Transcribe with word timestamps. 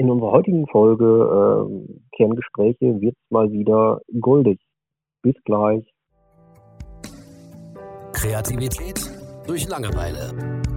In 0.00 0.08
unserer 0.12 0.30
heutigen 0.30 0.64
Folge 0.68 1.04
äh, 1.04 2.16
Kerngespräche 2.16 3.00
wird 3.00 3.16
es 3.16 3.30
mal 3.30 3.50
wieder 3.50 4.00
goldig. 4.20 4.60
Bis 5.22 5.34
gleich. 5.42 5.84
Kreativität 8.12 9.00
durch 9.48 9.68
Langeweile. 9.68 10.30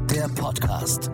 Der 0.10 0.28
Podcast. 0.42 1.12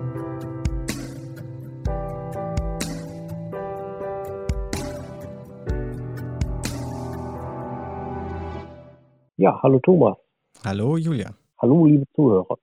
Ja, 9.35 9.59
hallo 9.61 9.79
Thomas. 9.79 10.17
Hallo 10.63 10.95
Julia. 10.95 11.31
Hallo 11.61 11.85
liebe 11.85 12.05
Zuhörer. 12.15 12.57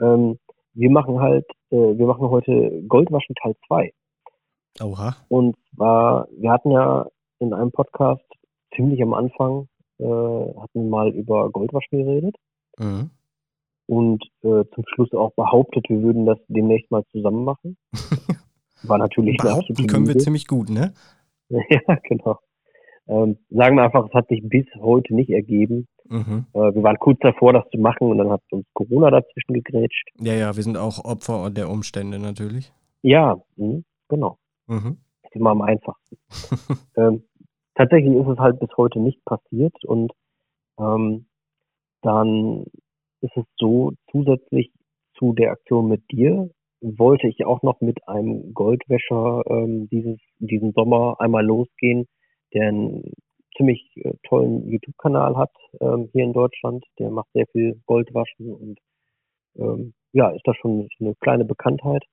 Ähm, 0.00 0.38
wir 0.72 0.90
machen 0.90 1.20
halt, 1.20 1.44
äh, 1.68 1.76
wir 1.76 2.06
machen 2.06 2.30
heute 2.30 2.82
Goldwaschen 2.88 3.34
Teil 3.42 3.54
2. 3.66 3.92
Oha. 4.80 5.16
Und 5.28 5.56
zwar, 5.74 6.28
wir 6.36 6.50
hatten 6.50 6.70
ja 6.70 7.06
in 7.38 7.52
einem 7.52 7.72
Podcast 7.72 8.24
ziemlich 8.74 9.02
am 9.02 9.14
Anfang, 9.14 9.68
äh, 9.98 10.04
hatten 10.04 10.88
mal 10.88 11.10
über 11.10 11.50
Goldwaschen 11.50 12.04
geredet. 12.04 12.36
Mhm. 12.78 13.10
Und 13.86 14.22
äh, 14.42 14.64
zum 14.74 14.84
Schluss 14.94 15.12
auch 15.12 15.32
behauptet, 15.32 15.86
wir 15.88 16.00
würden 16.00 16.24
das 16.24 16.38
demnächst 16.48 16.90
mal 16.90 17.04
zusammen 17.10 17.44
machen. 17.44 17.76
War 18.82 18.98
natürlich 18.98 19.36
Behaupten 19.36 19.86
können 19.86 20.06
wir 20.06 20.16
ziemlich 20.18 20.46
gut, 20.46 20.70
ne? 20.70 20.92
Ja, 21.50 21.96
genau. 22.04 22.38
Ähm, 23.08 23.38
sagen 23.50 23.74
wir 23.74 23.82
einfach, 23.82 24.06
es 24.06 24.14
hat 24.14 24.28
sich 24.28 24.40
bis 24.48 24.66
heute 24.78 25.12
nicht 25.16 25.30
ergeben. 25.30 25.88
Mhm. 26.08 26.46
Äh, 26.52 26.58
wir 26.74 26.82
waren 26.84 26.98
kurz 26.98 27.18
davor, 27.20 27.52
das 27.52 27.64
zu 27.72 27.78
machen 27.78 28.08
und 28.08 28.18
dann 28.18 28.30
hat 28.30 28.40
uns 28.52 28.64
Corona 28.72 29.10
dazwischen 29.10 29.54
gegrätscht. 29.54 30.08
Ja, 30.20 30.34
ja, 30.34 30.54
wir 30.54 30.62
sind 30.62 30.76
auch 30.76 31.04
Opfer 31.04 31.50
der 31.50 31.68
Umstände 31.68 32.20
natürlich. 32.20 32.72
Ja, 33.02 33.36
mh, 33.56 33.82
genau. 34.08 34.38
Mhm. 34.70 34.98
Das 35.22 35.32
ist 35.32 35.36
immer 35.36 35.50
am 35.50 35.62
einfachsten. 35.62 36.16
ähm, 36.96 37.24
tatsächlich 37.74 38.14
ist 38.14 38.28
es 38.28 38.38
halt 38.38 38.60
bis 38.60 38.70
heute 38.76 39.00
nicht 39.00 39.24
passiert 39.24 39.74
und 39.84 40.12
ähm, 40.78 41.26
dann 42.02 42.64
ist 43.20 43.36
es 43.36 43.44
so, 43.58 43.92
zusätzlich 44.10 44.72
zu 45.18 45.32
der 45.34 45.50
Aktion 45.52 45.88
mit 45.88 46.02
dir 46.10 46.48
wollte 46.80 47.28
ich 47.28 47.44
auch 47.44 47.62
noch 47.62 47.80
mit 47.80 48.06
einem 48.08 48.54
Goldwäscher 48.54 49.42
ähm, 49.48 49.88
dieses, 49.90 50.18
diesen 50.38 50.72
Sommer 50.72 51.16
einmal 51.18 51.44
losgehen, 51.44 52.06
der 52.54 52.68
einen 52.68 53.12
ziemlich 53.56 53.92
äh, 53.96 54.14
tollen 54.26 54.66
YouTube-Kanal 54.70 55.36
hat 55.36 55.52
ähm, 55.80 56.08
hier 56.12 56.24
in 56.24 56.32
Deutschland. 56.32 56.84
Der 56.98 57.10
macht 57.10 57.28
sehr 57.34 57.46
viel 57.48 57.80
Goldwaschen 57.86 58.54
und 58.54 58.78
ähm, 59.56 59.92
ja, 60.12 60.30
ist 60.30 60.46
da 60.46 60.54
schon 60.54 60.88
eine 61.00 61.14
kleine 61.16 61.44
Bekanntheit. 61.44 62.04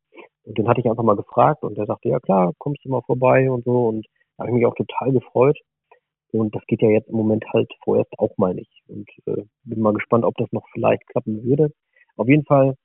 Und 0.48 0.58
den 0.58 0.67
hatte 0.67 0.80
ich 0.80 0.90
einfach 0.90 1.03
mal 1.03 1.17
gefragt 1.17 1.64
und 1.64 1.78
der 1.78 1.86
sagte, 1.86 2.08
ja 2.08 2.20
klar, 2.22 2.53
kommst 2.58 2.84
du 2.86 2.90
mal 2.90 3.02
vorbei 3.02 3.52
und 3.52 3.66
so. 3.66 3.90
Und 3.90 4.08
da 4.38 4.44
habe 4.44 4.52
ich 4.52 4.56
mich 4.56 4.66
auch 4.66 4.76
total 4.76 5.12
gefreut. 5.12 5.59
Und 6.31 6.56
das 6.56 6.66
geht 6.67 6.81
ja 6.81 6.89
jetzt 6.89 7.09
im 7.09 7.17
Moment 7.17 7.45
halt 7.52 7.70
vorerst 7.84 8.17
auch 8.17 8.38
mal 8.38 8.54
nicht. 8.54 8.72
Und 8.88 9.09
äh, 9.26 9.44
bin 9.64 9.81
mal 9.81 9.94
gespannt, 9.94 10.23
ob 10.23 10.36
das 10.38 10.50
noch 10.54 10.66
vielleicht 10.72 11.06
klappen 11.08 11.44
würde. 11.44 11.73
Auf 12.16 12.30
jeden 12.30 12.45
Fall 12.45 12.76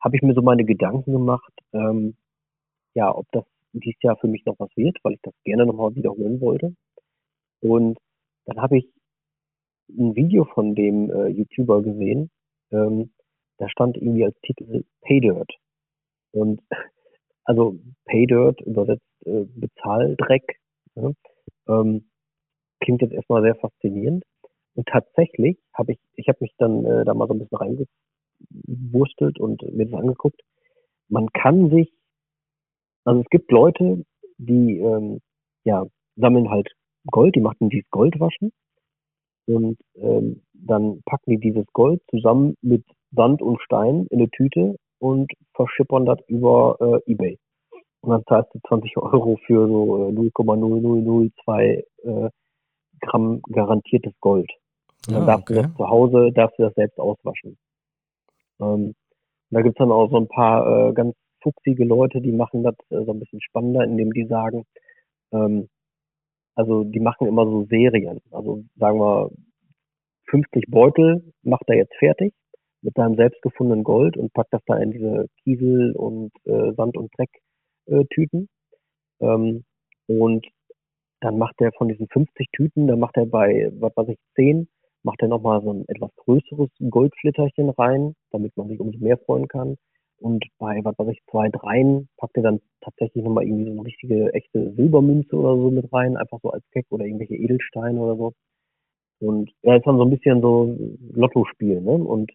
habe 0.00 0.16
ich 0.16 0.22
mir 0.22 0.34
so 0.34 0.42
meine 0.42 0.64
Gedanken 0.66 1.12
gemacht, 1.12 1.52
ähm, 1.72 2.14
ja, 2.94 3.14
ob 3.14 3.26
das 3.32 3.44
dieses 3.72 4.02
Jahr 4.02 4.16
für 4.16 4.28
mich 4.28 4.44
noch 4.44 4.58
was 4.58 4.70
wird, 4.76 4.98
weil 5.02 5.14
ich 5.14 5.20
das 5.22 5.34
gerne 5.44 5.64
nochmal 5.64 5.94
wiederholen 5.94 6.40
wollte. 6.42 6.74
Und 7.60 7.98
dann 8.44 8.60
habe 8.60 8.78
ich 8.78 8.88
ein 9.88 10.14
Video 10.14 10.44
von 10.44 10.74
dem 10.74 11.10
äh, 11.10 11.28
YouTuber 11.28 11.82
gesehen, 11.82 12.30
ähm, 12.70 13.12
da 13.56 13.68
stand 13.68 13.96
irgendwie 13.96 14.24
als 14.24 14.38
Titel 14.42 14.84
Paydirt. 15.02 15.50
Und 16.32 16.60
also 17.48 17.78
Paydirt 18.04 18.60
übersetzt 18.60 19.02
äh, 19.24 19.44
Bezahldreck. 19.56 20.60
Ja, 20.94 21.10
ähm, 21.68 22.10
klingt 22.80 23.00
jetzt 23.00 23.14
erstmal 23.14 23.42
sehr 23.42 23.56
faszinierend. 23.56 24.22
Und 24.74 24.86
tatsächlich 24.86 25.58
habe 25.72 25.92
ich, 25.92 25.98
ich 26.14 26.28
habe 26.28 26.38
mich 26.42 26.52
dann 26.58 26.84
äh, 26.84 27.04
da 27.04 27.14
mal 27.14 27.26
so 27.26 27.34
ein 27.34 27.38
bisschen 27.38 27.86
reingewurstelt 28.68 29.40
und 29.40 29.62
mir 29.74 29.86
das 29.86 29.98
angeguckt. 29.98 30.40
Man 31.08 31.28
kann 31.32 31.70
sich, 31.70 31.90
also 33.04 33.22
es 33.22 33.28
gibt 33.30 33.50
Leute, 33.50 34.04
die 34.36 34.78
ähm, 34.78 35.20
ja 35.64 35.86
sammeln 36.16 36.50
halt 36.50 36.70
Gold, 37.10 37.34
die 37.34 37.40
machen 37.40 37.70
dieses 37.70 37.88
Goldwaschen 37.90 38.52
und 39.46 39.78
ähm, 39.94 40.42
dann 40.52 41.00
packen 41.06 41.30
die 41.30 41.40
dieses 41.40 41.66
Gold 41.72 42.02
zusammen 42.10 42.56
mit 42.60 42.84
Sand 43.12 43.40
und 43.40 43.60
Stein 43.62 44.06
in 44.10 44.18
eine 44.20 44.30
Tüte 44.30 44.76
und 44.98 45.32
verschippern 45.58 46.06
das 46.06 46.18
über 46.28 46.76
äh, 46.80 47.12
Ebay. 47.12 47.38
Und 48.00 48.10
dann 48.10 48.24
zahlst 48.28 48.54
du 48.54 48.60
20 48.68 48.96
Euro 48.96 49.36
für 49.46 49.66
so 49.66 50.08
äh, 50.08 50.12
0,0002 50.12 51.84
äh, 52.04 52.30
Gramm 53.00 53.42
garantiertes 53.52 54.14
Gold. 54.20 54.50
Und 55.08 55.14
dann 55.14 55.22
Ah, 55.24 55.26
darfst 55.26 55.50
du 55.50 55.54
okay. 55.54 55.62
das 55.62 55.76
zu 55.76 55.88
Hause, 55.88 56.32
darfst 56.32 56.58
du 56.58 56.62
das 56.64 56.74
selbst 56.74 56.98
auswaschen. 56.98 57.58
Ähm, 58.60 58.94
da 59.50 59.62
gibt's 59.62 59.78
dann 59.78 59.92
auch 59.92 60.10
so 60.10 60.16
ein 60.16 60.28
paar 60.28 60.88
äh, 60.90 60.92
ganz 60.92 61.14
fuchsige 61.42 61.84
Leute, 61.84 62.20
die 62.20 62.32
machen 62.32 62.62
das 62.62 62.74
äh, 62.90 63.04
so 63.04 63.12
ein 63.12 63.20
bisschen 63.20 63.40
spannender, 63.40 63.84
indem 63.84 64.12
die 64.12 64.26
sagen, 64.26 64.64
ähm, 65.32 65.68
also 66.54 66.84
die 66.84 67.00
machen 67.00 67.26
immer 67.26 67.44
so 67.46 67.64
Serien. 67.66 68.20
Also 68.30 68.64
sagen 68.76 69.00
wir 69.00 69.30
50 70.30 70.66
Beutel 70.68 71.32
macht 71.42 71.64
er 71.68 71.76
jetzt 71.76 71.94
fertig 71.98 72.34
mit 72.82 72.94
seinem 72.94 73.16
selbst 73.16 73.42
gefundenen 73.42 73.84
Gold 73.84 74.16
und 74.16 74.32
packt 74.32 74.52
das 74.52 74.62
da 74.66 74.76
in 74.76 74.92
diese 74.92 75.26
Kiesel 75.42 75.92
und 75.92 76.32
äh, 76.44 76.72
Sand 76.74 76.96
und 76.96 77.10
Dreck 77.16 77.30
äh, 77.86 78.04
Tüten. 78.10 78.48
Ähm, 79.20 79.64
und 80.06 80.46
dann 81.20 81.38
macht 81.38 81.60
er 81.60 81.72
von 81.72 81.88
diesen 81.88 82.08
50 82.08 82.48
Tüten, 82.52 82.86
dann 82.86 83.00
macht 83.00 83.16
er 83.16 83.26
bei, 83.26 83.70
was 83.78 83.92
weiß 83.96 84.08
ich, 84.08 84.18
10, 84.36 84.68
macht 85.02 85.20
er 85.22 85.28
nochmal 85.28 85.60
so 85.62 85.72
ein 85.72 85.84
etwas 85.88 86.10
größeres 86.16 86.70
Goldflitterchen 86.90 87.70
rein, 87.70 88.14
damit 88.30 88.56
man 88.56 88.68
sich 88.68 88.78
umso 88.80 88.98
mehr 88.98 89.18
freuen 89.18 89.48
kann. 89.48 89.76
Und 90.20 90.44
bei, 90.58 90.80
was 90.82 90.98
weiß 90.98 91.08
ich, 91.08 91.22
zwei, 91.30 91.48
dreien 91.48 92.08
packt 92.16 92.36
er 92.36 92.42
dann 92.42 92.60
tatsächlich 92.80 93.24
nochmal 93.24 93.44
irgendwie 93.44 93.66
so 93.66 93.70
eine 93.70 93.84
richtige, 93.84 94.32
echte 94.34 94.72
Silbermünze 94.74 95.36
oder 95.36 95.56
so 95.56 95.70
mit 95.70 95.92
rein, 95.92 96.16
einfach 96.16 96.40
so 96.42 96.50
als 96.50 96.64
Keck 96.72 96.86
oder 96.90 97.04
irgendwelche 97.04 97.36
Edelsteine 97.36 98.00
oder 98.00 98.16
so. 98.16 98.32
Und 99.20 99.50
ja, 99.62 99.76
ist 99.76 99.86
dann 99.86 99.96
so 99.96 100.04
ein 100.04 100.10
bisschen 100.10 100.40
so 100.40 100.76
Lottospiel, 101.12 101.80
ne? 101.80 101.92
Und 101.92 102.32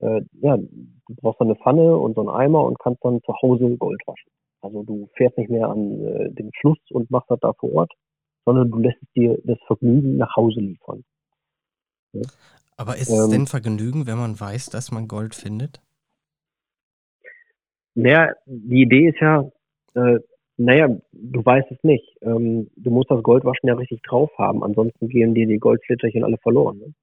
äh, 0.00 0.22
ja, 0.40 0.56
du 0.56 1.14
brauchst 1.16 1.40
dann 1.40 1.48
eine 1.48 1.56
Pfanne 1.56 1.96
und 1.96 2.14
so 2.14 2.20
einen 2.20 2.30
Eimer 2.30 2.64
und 2.64 2.78
kannst 2.78 3.04
dann 3.04 3.20
zu 3.22 3.34
Hause 3.42 3.76
Gold 3.76 4.00
waschen. 4.06 4.30
Also 4.62 4.82
du 4.82 5.08
fährst 5.14 5.38
nicht 5.38 5.50
mehr 5.50 5.68
an 5.68 6.04
äh, 6.04 6.30
den 6.32 6.50
Fluss 6.60 6.78
und 6.90 7.10
machst 7.10 7.30
das 7.30 7.40
da 7.40 7.52
vor 7.54 7.72
Ort, 7.72 7.92
sondern 8.44 8.70
du 8.70 8.78
lässt 8.78 8.98
dir 9.14 9.38
das 9.44 9.58
Vergnügen 9.66 10.16
nach 10.16 10.34
Hause 10.36 10.60
liefern. 10.60 11.04
Aber 12.76 12.96
ist 12.96 13.10
es 13.10 13.24
Ähm, 13.24 13.30
denn 13.30 13.46
Vergnügen, 13.46 14.06
wenn 14.06 14.18
man 14.18 14.38
weiß, 14.38 14.70
dass 14.70 14.90
man 14.90 15.08
Gold 15.08 15.34
findet? 15.34 15.80
Naja, 17.94 18.32
die 18.46 18.82
Idee 18.82 19.08
ist 19.08 19.20
ja, 19.20 19.50
äh, 19.94 20.18
naja, 20.56 20.88
du 21.12 21.44
weißt 21.44 21.70
es 21.70 21.82
nicht. 21.82 22.16
Ähm, 22.22 22.70
du 22.76 22.90
musst 22.90 23.10
das 23.10 23.22
Goldwaschen 23.22 23.68
ja 23.68 23.74
richtig 23.74 24.02
drauf 24.02 24.30
haben, 24.38 24.62
ansonsten 24.62 25.08
gehen 25.08 25.34
dir 25.34 25.46
die 25.46 25.58
Goldflitterchen 25.58 26.24
alle 26.24 26.38
verloren. 26.38 26.78
Ne? 26.78 26.94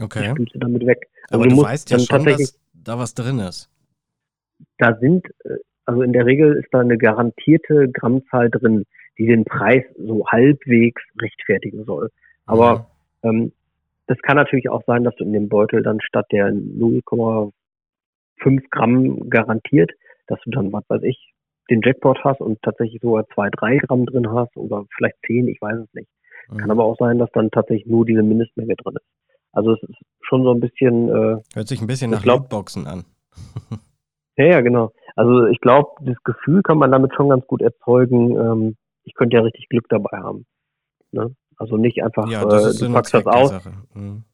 Okay. 0.00 0.30
spülst 0.30 0.54
du 0.54 0.58
damit 0.58 0.86
weg. 0.86 1.08
Also 1.28 1.42
Aber 1.42 1.48
du, 1.48 1.54
musst 1.56 1.68
weißt 1.68 1.90
ja 1.90 1.98
schon, 1.98 2.24
dass 2.24 2.58
da 2.74 2.98
was 2.98 3.14
drin 3.14 3.38
ist. 3.38 3.70
da 4.78 4.96
sind, 4.96 5.26
äh, 5.44 5.56
also 5.84 6.02
in 6.02 6.12
der 6.12 6.26
Regel 6.26 6.54
ist 6.56 6.68
da 6.72 6.80
eine 6.80 6.98
garantierte 6.98 7.88
Grammzahl 7.88 8.50
drin, 8.50 8.84
die 9.18 9.26
den 9.26 9.44
Preis 9.44 9.84
so 9.96 10.26
halbwegs 10.28 11.02
rechtfertigen 11.20 11.84
soll. 11.84 12.10
Aber 12.44 12.90
ähm, 13.22 13.52
das 14.06 14.18
kann 14.22 14.36
natürlich 14.36 14.68
auch 14.68 14.82
sein, 14.86 15.04
dass 15.04 15.16
du 15.16 15.24
in 15.24 15.32
dem 15.32 15.48
Beutel 15.48 15.82
dann 15.82 16.00
statt 16.00 16.26
der 16.30 16.50
0,5 16.50 17.50
Gramm 18.70 19.30
garantiert, 19.30 19.90
dass 20.26 20.38
du 20.44 20.50
dann, 20.50 20.72
was 20.72 20.84
weiß 20.88 21.02
ich, 21.02 21.32
den 21.70 21.82
Jackpot 21.82 22.22
hast 22.22 22.40
und 22.40 22.60
tatsächlich 22.62 23.00
sogar 23.00 23.26
zwei, 23.34 23.48
drei 23.50 23.78
Gramm 23.78 24.06
drin 24.06 24.30
hast 24.30 24.56
oder 24.56 24.84
vielleicht 24.96 25.16
zehn, 25.26 25.48
ich 25.48 25.60
weiß 25.60 25.78
es 25.78 25.94
nicht. 25.94 26.08
Mhm. 26.48 26.58
Kann 26.58 26.70
aber 26.70 26.84
auch 26.84 26.96
sein, 26.98 27.18
dass 27.18 27.30
dann 27.32 27.50
tatsächlich 27.50 27.86
nur 27.86 28.06
diese 28.06 28.22
Mindestmenge 28.22 28.76
drin 28.76 28.94
ist. 28.96 29.06
Also 29.56 29.72
es 29.72 29.82
ist 29.84 29.96
schon 30.20 30.42
so 30.42 30.50
ein 30.52 30.60
bisschen, 30.60 31.08
äh, 31.08 31.40
Hört 31.54 31.66
sich 31.68 31.80
ein 31.80 31.86
bisschen 31.86 32.10
nach 32.10 32.22
glaub- 32.22 32.40
Lootboxen 32.40 32.86
an. 32.86 33.04
ja, 34.36 34.44
ja, 34.44 34.60
genau. 34.60 34.92
Also 35.14 35.46
ich 35.46 35.60
glaube, 35.60 35.92
das 36.02 36.22
Gefühl 36.24 36.62
kann 36.62 36.76
man 36.76 36.92
damit 36.92 37.14
schon 37.14 37.30
ganz 37.30 37.46
gut 37.46 37.62
erzeugen. 37.62 38.36
Ähm, 38.38 38.76
ich 39.04 39.14
könnte 39.14 39.36
ja 39.36 39.42
richtig 39.42 39.70
Glück 39.70 39.86
dabei 39.88 40.18
haben. 40.18 40.44
Ne? 41.10 41.34
Also 41.56 41.78
nicht 41.78 42.02
einfach, 42.04 42.28
Ja, 42.28 42.44
das 42.44 42.82
äh, 42.82 42.86
du 42.86 42.92
packst 42.92 43.14
das 43.14 43.26
aus. 43.26 43.52
Mhm. 43.94 44.24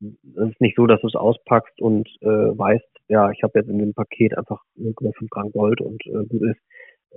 es 0.00 0.48
ist 0.52 0.60
nicht 0.62 0.76
so, 0.76 0.86
dass 0.86 1.02
du 1.02 1.08
es 1.08 1.16
auspackst 1.16 1.78
und 1.82 2.08
äh, 2.22 2.26
weißt, 2.26 2.88
ja, 3.08 3.30
ich 3.32 3.42
habe 3.42 3.58
jetzt 3.58 3.68
in 3.68 3.78
dem 3.78 3.92
Paket 3.92 4.38
einfach 4.38 4.62
0,5 4.78 5.28
Gramm 5.28 5.52
Gold 5.52 5.82
und 5.82 6.00
äh, 6.06 6.24
gut 6.24 6.42
ist. 6.50 6.60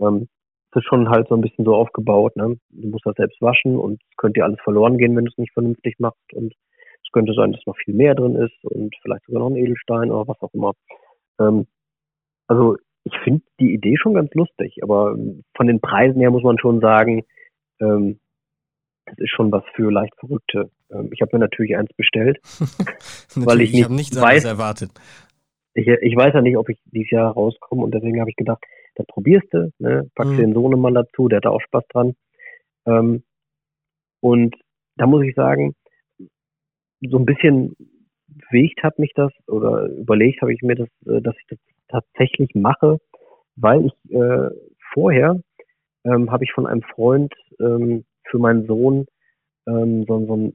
Ähm, 0.01 0.27
das 0.71 0.81
ist 0.83 0.89
schon 0.89 1.07
halt 1.07 1.29
so 1.29 1.35
ein 1.35 1.41
bisschen 1.41 1.63
so 1.63 1.73
aufgebaut, 1.73 2.35
ne? 2.35 2.57
Du 2.71 2.87
musst 2.89 3.05
das 3.05 3.15
selbst 3.15 3.39
waschen 3.41 3.77
und 3.77 4.01
es 4.09 4.17
könnte 4.17 4.39
dir 4.39 4.43
alles 4.43 4.59
verloren 4.61 4.97
gehen, 4.97 5.15
wenn 5.15 5.23
du 5.23 5.31
es 5.31 5.37
nicht 5.37 5.53
vernünftig 5.53 5.95
machst 5.99 6.33
und 6.33 6.51
es 6.51 6.59
könnte 7.13 7.33
sein, 7.33 7.53
dass 7.53 7.65
noch 7.65 7.77
viel 7.77 7.93
mehr 7.93 8.15
drin 8.15 8.35
ist 8.35 8.63
und 8.63 8.93
vielleicht 9.01 9.25
sogar 9.25 9.41
noch 9.41 9.49
ein 9.49 9.55
Edelstein 9.55 10.11
oder 10.11 10.27
was 10.27 10.41
auch 10.41 10.53
immer. 10.53 10.73
Ähm, 11.39 11.67
also 12.47 12.75
ich 13.05 13.13
finde 13.23 13.43
die 13.59 13.73
Idee 13.73 13.95
schon 13.97 14.13
ganz 14.13 14.33
lustig, 14.33 14.79
aber 14.81 15.15
von 15.55 15.67
den 15.67 15.79
Preisen 15.79 16.19
her 16.19 16.31
muss 16.31 16.43
man 16.43 16.57
schon 16.57 16.79
sagen, 16.79 17.23
ähm, 17.79 18.19
das 19.05 19.17
ist 19.17 19.31
schon 19.31 19.51
was 19.51 19.63
für 19.75 19.91
leicht 19.91 20.15
Verrückte. 20.19 20.71
Ähm, 20.91 21.09
ich 21.11 21.21
habe 21.21 21.31
mir 21.33 21.39
natürlich 21.39 21.75
eins 21.75 21.91
bestellt, 21.93 22.39
weil 23.35 23.61
ich, 23.61 23.73
ich 23.73 23.89
nicht 23.89 24.15
weiß, 24.15 24.45
erwartet. 24.45 24.91
Ich, 25.73 25.87
ich 25.87 26.15
weiß 26.15 26.33
ja 26.33 26.41
nicht, 26.41 26.57
ob 26.57 26.69
ich 26.69 26.77
dieses 26.85 27.11
Jahr 27.11 27.33
rauskomme 27.33 27.83
und 27.83 27.93
deswegen 27.93 28.19
habe 28.19 28.29
ich 28.29 28.35
gedacht, 28.35 28.63
das 28.95 29.05
probierst 29.07 29.47
du, 29.51 29.71
ne? 29.79 30.09
packst 30.15 30.33
mhm. 30.33 30.37
den 30.37 30.53
Sohnemann 30.53 30.93
dazu, 30.93 31.27
der 31.27 31.37
hat 31.37 31.45
da 31.45 31.49
auch 31.49 31.61
Spaß 31.61 31.83
dran. 31.89 32.15
Ähm, 32.85 33.23
und 34.21 34.55
da 34.95 35.07
muss 35.07 35.25
ich 35.25 35.35
sagen, 35.35 35.75
so 37.09 37.17
ein 37.17 37.25
bisschen 37.25 37.75
bewegt 38.27 38.83
hat 38.83 38.99
mich 38.99 39.11
das 39.15 39.31
oder 39.47 39.87
überlegt 39.87 40.41
habe 40.41 40.53
ich 40.53 40.61
mir 40.61 40.75
das, 40.75 40.89
äh, 41.05 41.21
dass 41.21 41.35
ich 41.37 41.47
das 41.47 41.59
tatsächlich 41.89 42.49
mache, 42.55 42.99
weil 43.55 43.85
ich 43.85 44.11
äh, 44.11 44.49
vorher 44.93 45.39
ähm, 46.05 46.31
habe 46.31 46.43
ich 46.43 46.51
von 46.51 46.65
einem 46.65 46.81
Freund 46.81 47.33
ähm, 47.59 48.05
für 48.29 48.39
meinen 48.39 48.65
Sohn 48.65 49.05
ähm, 49.67 50.05
so, 50.07 50.25
so 50.25 50.35
ein, 50.35 50.53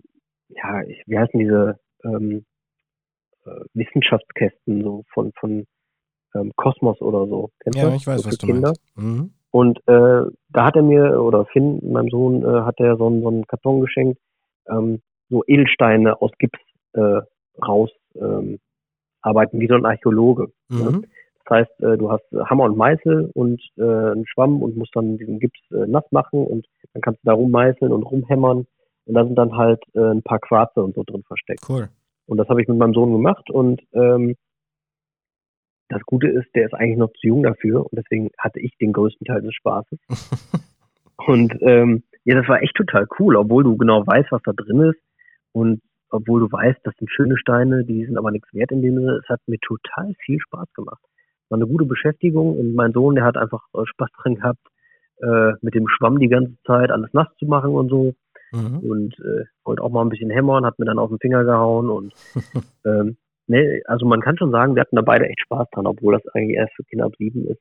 ja, 0.48 0.82
ich, 0.82 1.02
wie 1.06 1.18
heißen 1.18 1.38
diese 1.38 1.78
ähm, 2.04 2.44
äh, 3.44 3.50
Wissenschaftskästen 3.74 4.82
so 4.82 5.04
von 5.12 5.32
von 5.38 5.66
ähm, 6.34 6.52
Kosmos 6.56 7.00
oder 7.00 7.26
so. 7.26 7.50
Kennst 7.60 7.78
ja, 7.78 7.88
du? 7.88 7.96
ich 7.96 8.06
weiß, 8.06 8.22
so 8.22 8.28
was 8.28 8.38
du 8.38 8.46
Kinder. 8.46 8.68
meinst. 8.68 8.96
Mhm. 8.96 9.30
Und 9.50 9.78
äh, 9.86 10.30
da 10.50 10.64
hat 10.64 10.76
er 10.76 10.82
mir, 10.82 11.22
oder 11.22 11.46
Finn, 11.46 11.80
meinem 11.90 12.10
Sohn, 12.10 12.42
äh, 12.42 12.62
hat 12.62 12.78
er 12.80 12.96
so, 12.96 13.06
einen, 13.06 13.22
so 13.22 13.28
einen 13.28 13.46
Karton 13.46 13.80
geschenkt, 13.80 14.20
ähm, 14.68 15.00
so 15.28 15.44
Edelsteine 15.46 16.20
aus 16.20 16.30
Gips 16.38 16.58
äh, 16.94 17.20
raus 17.64 17.90
ähm, 18.14 18.58
arbeiten, 19.22 19.60
wie 19.60 19.66
so 19.66 19.74
ein 19.74 19.84
Archäologe. 19.84 20.52
Ne? 20.68 20.78
Mhm. 20.78 21.00
Ne? 21.00 21.02
Das 21.44 21.60
heißt, 21.60 21.80
äh, 21.80 21.96
du 21.96 22.10
hast 22.10 22.24
Hammer 22.32 22.64
und 22.64 22.76
Meißel 22.76 23.30
und 23.34 23.60
äh, 23.78 23.82
einen 23.82 24.26
Schwamm 24.26 24.62
und 24.62 24.76
musst 24.76 24.94
dann 24.94 25.16
diesen 25.16 25.40
Gips 25.40 25.58
äh, 25.70 25.86
nass 25.86 26.04
machen 26.10 26.44
und 26.46 26.66
dann 26.92 27.02
kannst 27.02 27.22
du 27.22 27.26
da 27.26 27.32
rummeißeln 27.32 27.90
und 27.90 28.02
rumhämmern 28.02 28.66
und 29.06 29.14
da 29.14 29.24
sind 29.24 29.36
dann 29.36 29.56
halt 29.56 29.82
äh, 29.94 30.00
ein 30.00 30.22
paar 30.22 30.40
Quarze 30.40 30.82
und 30.82 30.94
so 30.94 31.04
drin 31.04 31.22
versteckt. 31.26 31.64
Cool. 31.68 31.88
Und 32.26 32.36
das 32.36 32.48
habe 32.48 32.60
ich 32.60 32.68
mit 32.68 32.76
meinem 32.76 32.92
Sohn 32.92 33.12
gemacht 33.12 33.50
und 33.50 33.80
ähm, 33.94 34.36
das 35.88 36.02
Gute 36.02 36.28
ist, 36.28 36.54
der 36.54 36.66
ist 36.66 36.74
eigentlich 36.74 36.98
noch 36.98 37.12
zu 37.14 37.26
jung 37.26 37.42
dafür 37.42 37.80
und 37.80 37.96
deswegen 37.96 38.28
hatte 38.36 38.60
ich 38.60 38.76
den 38.76 38.92
größten 38.92 39.24
Teil 39.24 39.40
des 39.40 39.54
Spaßes. 39.54 39.98
und 41.26 41.56
ähm, 41.62 42.02
ja, 42.24 42.34
das 42.34 42.46
war 42.46 42.62
echt 42.62 42.74
total 42.74 43.06
cool, 43.18 43.36
obwohl 43.36 43.64
du 43.64 43.78
genau 43.78 44.06
weißt, 44.06 44.30
was 44.30 44.42
da 44.44 44.52
drin 44.52 44.80
ist 44.80 45.00
und 45.52 45.80
obwohl 46.10 46.40
du 46.40 46.50
weißt, 46.50 46.80
das 46.84 46.94
sind 46.98 47.10
schöne 47.10 47.36
Steine, 47.36 47.84
die 47.84 48.04
sind 48.06 48.16
aber 48.16 48.30
nichts 48.30 48.52
wert 48.54 48.72
in 48.72 48.82
dem 48.82 48.96
Sinne. 48.96 49.20
Es 49.22 49.28
hat 49.28 49.40
mir 49.46 49.58
total 49.60 50.14
viel 50.24 50.38
Spaß 50.40 50.72
gemacht. 50.74 51.02
War 51.48 51.58
eine 51.58 51.66
gute 51.66 51.84
Beschäftigung 51.84 52.58
und 52.58 52.74
mein 52.74 52.92
Sohn, 52.92 53.14
der 53.14 53.24
hat 53.24 53.36
einfach 53.36 53.62
äh, 53.74 53.84
Spaß 53.84 54.08
dran 54.22 54.34
gehabt, 54.36 54.66
äh, 55.20 55.52
mit 55.60 55.74
dem 55.74 55.86
Schwamm 55.88 56.18
die 56.18 56.28
ganze 56.28 56.56
Zeit 56.66 56.90
alles 56.90 57.12
nass 57.12 57.28
zu 57.38 57.46
machen 57.46 57.70
und 57.70 57.88
so. 57.88 58.14
Mhm. 58.52 58.78
Und 58.78 59.18
äh, 59.20 59.44
wollte 59.64 59.82
auch 59.82 59.90
mal 59.90 60.02
ein 60.02 60.08
bisschen 60.08 60.30
hämmern, 60.30 60.64
hat 60.64 60.78
mir 60.78 60.86
dann 60.86 60.98
auf 60.98 61.10
den 61.10 61.18
Finger 61.18 61.44
gehauen 61.44 61.90
und 61.90 62.14
ähm, 62.86 63.16
ne, 63.46 63.82
also 63.84 64.06
man 64.06 64.20
kann 64.20 64.38
schon 64.38 64.50
sagen, 64.50 64.74
wir 64.74 64.80
hatten 64.80 64.96
da 64.96 65.02
beide 65.02 65.26
echt 65.26 65.40
Spaß 65.40 65.68
dran, 65.72 65.86
obwohl 65.86 66.14
das 66.14 66.26
eigentlich 66.34 66.56
erst 66.56 66.74
für 66.74 66.84
Kinder 66.84 67.06
ab 67.06 67.12
sieben 67.18 67.46
ist. 67.46 67.60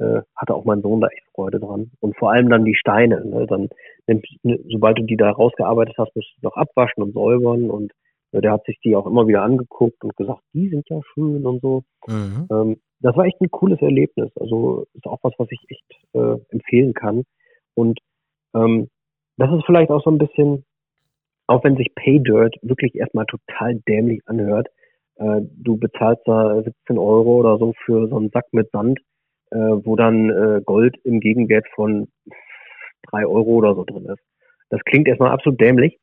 Äh, 0.00 0.22
hatte 0.34 0.54
auch 0.54 0.64
mein 0.64 0.80
Sohn 0.80 1.00
da 1.00 1.08
echt 1.08 1.26
Freude 1.34 1.60
dran. 1.60 1.90
Und 2.00 2.16
vor 2.16 2.32
allem 2.32 2.48
dann 2.48 2.64
die 2.64 2.74
Steine. 2.74 3.22
Ne? 3.24 3.46
Dann, 3.46 3.68
ne, 4.06 4.58
sobald 4.70 4.98
du 4.98 5.02
die 5.02 5.16
da 5.16 5.30
rausgearbeitet 5.30 5.94
hast, 5.98 6.16
musst 6.16 6.32
du 6.40 6.46
noch 6.46 6.56
abwaschen 6.56 7.02
und 7.02 7.12
säubern. 7.12 7.70
Und 7.70 7.92
äh, 8.32 8.40
der 8.40 8.52
hat 8.52 8.64
sich 8.64 8.78
die 8.82 8.96
auch 8.96 9.06
immer 9.06 9.28
wieder 9.28 9.42
angeguckt 9.42 10.02
und 10.02 10.16
gesagt, 10.16 10.40
die 10.54 10.70
sind 10.70 10.88
ja 10.88 11.00
schön 11.12 11.44
und 11.44 11.60
so. 11.60 11.82
Mhm. 12.08 12.48
Ähm, 12.50 12.76
das 13.00 13.14
war 13.14 13.26
echt 13.26 13.40
ein 13.42 13.50
cooles 13.50 13.80
Erlebnis. 13.82 14.30
Also 14.40 14.86
ist 14.94 15.06
auch 15.06 15.18
was, 15.22 15.34
was 15.36 15.48
ich 15.50 15.60
echt 15.68 16.04
äh, 16.14 16.36
empfehlen 16.48 16.94
kann. 16.94 17.24
Und 17.74 17.98
ähm, 18.54 18.88
das 19.36 19.52
ist 19.52 19.64
vielleicht 19.66 19.90
auch 19.90 20.02
so 20.02 20.10
ein 20.10 20.18
bisschen, 20.18 20.64
auch 21.46 21.62
wenn 21.62 21.76
sich 21.76 21.94
Pay 21.94 22.20
Dirt 22.22 22.56
wirklich 22.62 22.94
erstmal 22.94 23.26
total 23.26 23.74
dämlich 23.88 24.20
anhört, 24.26 24.68
äh, 25.16 25.40
du 25.42 25.76
bezahlst 25.76 26.22
da 26.26 26.62
17 26.62 26.98
Euro 26.98 27.36
oder 27.40 27.58
so 27.58 27.74
für 27.84 28.08
so 28.08 28.16
einen 28.16 28.30
Sack 28.30 28.46
mit 28.52 28.70
Sand, 28.70 29.00
äh, 29.50 29.56
wo 29.56 29.96
dann 29.96 30.30
äh, 30.30 30.60
Gold 30.64 30.96
im 31.04 31.20
Gegenwert 31.20 31.66
von 31.74 32.08
drei 33.10 33.26
Euro 33.26 33.50
oder 33.50 33.74
so 33.74 33.84
drin 33.84 34.06
ist. 34.06 34.22
Das 34.70 34.80
klingt 34.84 35.08
erstmal 35.08 35.32
absolut 35.32 35.60
dämlich, 35.60 35.98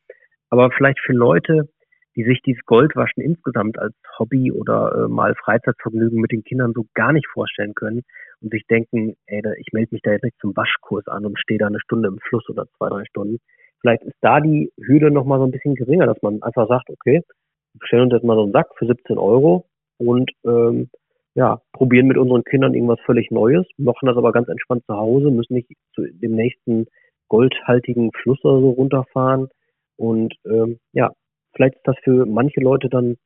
aber 0.50 0.70
vielleicht 0.72 1.00
für 1.00 1.14
Leute, 1.14 1.70
die 2.16 2.24
sich 2.24 2.42
dieses 2.42 2.66
Goldwaschen 2.66 3.24
insgesamt 3.24 3.78
als 3.78 3.94
Hobby 4.18 4.52
oder 4.52 5.06
äh, 5.06 5.08
mal 5.08 5.36
Freizeitvergnügen 5.36 6.20
mit 6.20 6.32
den 6.32 6.44
Kindern 6.44 6.74
so 6.74 6.86
gar 6.94 7.14
nicht 7.14 7.28
vorstellen 7.28 7.74
können 7.76 8.02
und 8.42 8.52
sich 8.52 8.66
denken, 8.70 9.16
ey, 9.28 9.42
ich 9.60 9.68
melde 9.72 9.90
mich 9.92 10.02
da 10.02 10.12
jetzt 10.12 10.24
nicht 10.24 10.40
zum 10.42 10.56
Waschkurs 10.56 11.08
an 11.08 11.26
und 11.26 11.40
stehe 11.40 11.60
da 11.60 11.68
eine 11.68 11.80
Stunde 11.80 12.08
im 12.08 12.20
Fluss 12.20 12.48
oder 12.50 12.66
zwei, 12.78 12.90
drei 12.90 13.06
Stunden. 13.06 13.38
Vielleicht 13.82 14.04
ist 14.04 14.18
da 14.22 14.40
die 14.42 14.72
Hürde 14.78 15.12
nochmal 15.12 15.40
so 15.40 15.46
ein 15.46 15.52
bisschen 15.52 15.76
geringer, 15.76 16.08
dass 16.08 16.22
man 16.24 16.42
einfach 16.42 16.68
sagt, 16.68 16.90
okay, 16.90 17.22
stellen 17.84 18.04
uns 18.04 18.14
jetzt 18.14 18.26
mal 18.26 18.36
so 18.36 18.44
einen 18.44 18.52
Sack 18.52 18.68
für 18.78 18.88
17 18.88 19.18
Euro 19.18 19.66
und 19.98 20.32
ähm, 20.46 20.90
ja, 21.38 21.62
probieren 21.72 22.08
mit 22.08 22.18
unseren 22.18 22.44
Kindern 22.44 22.74
irgendwas 22.74 23.00
völlig 23.06 23.30
Neues, 23.30 23.64
machen 23.78 24.08
das 24.08 24.18
aber 24.18 24.32
ganz 24.32 24.48
entspannt 24.48 24.84
zu 24.88 24.96
Hause, 24.96 25.30
müssen 25.30 25.54
nicht 25.54 25.70
zu 25.94 26.02
dem 26.02 26.32
nächsten 26.32 26.88
goldhaltigen 27.28 28.12
Fluss 28.12 28.44
oder 28.44 28.60
so 28.60 28.72
runterfahren. 28.72 29.48
Und 29.98 30.34
ähm, 30.46 30.80
ja, 30.94 31.12
vielleicht 31.54 31.76
ist 31.76 31.86
das 31.86 31.96
für 32.04 32.26
manche 32.26 32.60
Leute 32.60 32.90
dann 32.90 33.18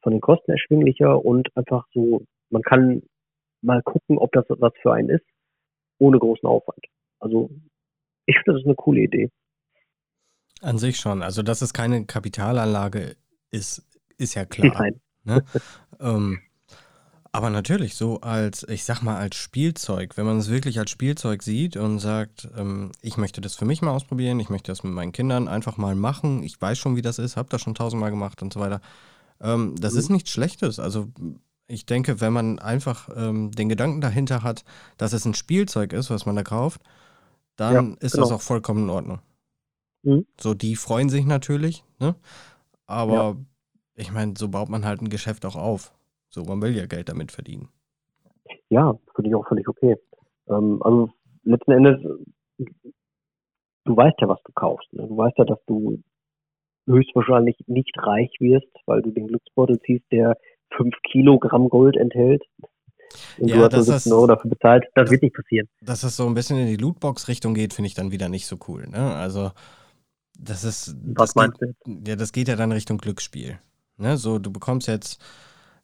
von 0.00 0.12
den 0.12 0.20
Kosten 0.20 0.52
erschwinglicher 0.52 1.24
und 1.24 1.48
einfach 1.56 1.88
so, 1.92 2.22
man 2.50 2.62
kann 2.62 3.02
mal 3.62 3.82
gucken, 3.82 4.16
ob 4.18 4.30
das 4.30 4.44
was 4.48 4.72
für 4.80 4.92
einen 4.92 5.08
ist, 5.08 5.26
ohne 5.98 6.20
großen 6.20 6.48
Aufwand. 6.48 6.86
Also 7.18 7.50
ich 8.26 8.36
finde, 8.36 8.52
das 8.52 8.60
ist 8.60 8.66
eine 8.66 8.76
coole 8.76 9.00
Idee. 9.00 9.28
An 10.62 10.78
sich 10.78 10.98
schon. 10.98 11.20
Also, 11.20 11.42
dass 11.42 11.62
es 11.62 11.72
keine 11.72 12.06
Kapitalanlage 12.06 13.16
ist, 13.50 13.84
ist 14.18 14.34
ja 14.36 14.44
klar. 14.44 14.72
Nein. 14.78 15.00
Ne? 15.24 15.42
ähm, 16.00 16.38
aber 17.32 17.50
natürlich, 17.50 17.94
so 17.94 18.20
als, 18.20 18.64
ich 18.64 18.84
sag 18.84 19.02
mal, 19.02 19.16
als 19.16 19.36
Spielzeug, 19.36 20.16
wenn 20.16 20.26
man 20.26 20.38
es 20.38 20.50
wirklich 20.50 20.78
als 20.78 20.90
Spielzeug 20.90 21.42
sieht 21.42 21.76
und 21.76 22.00
sagt, 22.00 22.48
ähm, 22.56 22.90
ich 23.02 23.16
möchte 23.16 23.40
das 23.40 23.54
für 23.54 23.64
mich 23.64 23.82
mal 23.82 23.92
ausprobieren, 23.92 24.40
ich 24.40 24.50
möchte 24.50 24.72
das 24.72 24.82
mit 24.82 24.92
meinen 24.92 25.12
Kindern 25.12 25.46
einfach 25.46 25.76
mal 25.76 25.94
machen, 25.94 26.42
ich 26.42 26.60
weiß 26.60 26.76
schon, 26.78 26.96
wie 26.96 27.02
das 27.02 27.18
ist, 27.18 27.36
habe 27.36 27.48
das 27.48 27.60
schon 27.60 27.76
tausendmal 27.76 28.10
gemacht 28.10 28.42
und 28.42 28.52
so 28.52 28.58
weiter. 28.58 28.80
Ähm, 29.40 29.76
das 29.78 29.92
mhm. 29.92 29.98
ist 30.00 30.10
nichts 30.10 30.30
Schlechtes. 30.30 30.80
Also 30.80 31.08
ich 31.68 31.86
denke, 31.86 32.20
wenn 32.20 32.32
man 32.32 32.58
einfach 32.58 33.08
ähm, 33.14 33.52
den 33.52 33.68
Gedanken 33.68 34.00
dahinter 34.00 34.42
hat, 34.42 34.64
dass 34.96 35.12
es 35.12 35.24
ein 35.24 35.34
Spielzeug 35.34 35.92
ist, 35.92 36.10
was 36.10 36.26
man 36.26 36.34
da 36.34 36.42
kauft, 36.42 36.82
dann 37.54 37.74
ja, 37.74 37.96
ist 38.00 38.12
genau. 38.12 38.24
das 38.24 38.32
auch 38.32 38.42
vollkommen 38.42 38.84
in 38.84 38.90
Ordnung. 38.90 39.20
Mhm. 40.02 40.26
So, 40.40 40.54
die 40.54 40.74
freuen 40.74 41.10
sich 41.10 41.24
natürlich, 41.26 41.84
ne? 42.00 42.16
Aber 42.86 43.14
ja. 43.14 43.36
ich 43.94 44.10
meine, 44.10 44.34
so 44.36 44.48
baut 44.48 44.68
man 44.68 44.84
halt 44.84 45.00
ein 45.00 45.10
Geschäft 45.10 45.46
auch 45.46 45.54
auf. 45.54 45.92
So, 46.30 46.44
man 46.44 46.62
will 46.62 46.76
ja 46.76 46.86
Geld 46.86 47.08
damit 47.08 47.32
verdienen. 47.32 47.68
Ja, 48.68 48.98
finde 49.14 49.30
ich 49.30 49.34
auch 49.34 49.46
völlig 49.46 49.68
okay. 49.68 49.96
Ähm, 50.48 50.80
also 50.82 51.10
letzten 51.44 51.72
Endes, 51.72 52.00
du 53.84 53.96
weißt 53.96 54.16
ja, 54.20 54.28
was 54.28 54.42
du 54.44 54.52
kaufst. 54.52 54.92
Ne? 54.92 55.06
Du 55.06 55.16
weißt 55.16 55.36
ja, 55.38 55.44
dass 55.44 55.58
du 55.66 56.02
höchstwahrscheinlich 56.86 57.56
nicht 57.66 57.94
reich 57.98 58.30
wirst, 58.40 58.72
weil 58.86 59.02
du 59.02 59.10
den 59.10 59.26
Glücksbeutel 59.26 59.80
ziehst, 59.80 60.04
der 60.12 60.36
5 60.76 60.94
Kilogramm 61.10 61.68
Gold 61.68 61.96
enthält. 61.96 62.42
Und 63.38 63.48
ja, 63.48 63.68
du 63.68 63.76
hast 63.76 63.86
17 63.86 64.12
Euro 64.12 64.28
dafür 64.28 64.50
bezahlt. 64.50 64.84
Das, 64.94 65.04
das, 65.04 65.10
wird 65.10 65.22
nicht 65.22 65.34
passieren. 65.34 65.68
Dass 65.80 66.02
das 66.02 66.16
so 66.16 66.26
ein 66.26 66.34
bisschen 66.34 66.58
in 66.58 66.68
die 66.68 66.76
Lootbox-Richtung 66.76 67.54
geht, 67.54 67.74
finde 67.74 67.88
ich 67.88 67.94
dann 67.94 68.12
wieder 68.12 68.28
nicht 68.28 68.46
so 68.46 68.56
cool. 68.68 68.86
Ne? 68.88 69.14
Also 69.14 69.50
das 70.38 70.64
ist. 70.64 70.96
Was 71.14 71.30
das 71.30 71.34
meinst 71.34 71.58
geht, 71.58 71.74
du? 71.84 72.10
Ja, 72.10 72.16
das 72.16 72.32
geht 72.32 72.48
ja 72.48 72.56
dann 72.56 72.70
Richtung 72.70 72.98
Glücksspiel. 72.98 73.58
Ne? 73.96 74.16
So, 74.16 74.38
du 74.38 74.52
bekommst 74.52 74.86
jetzt. 74.86 75.20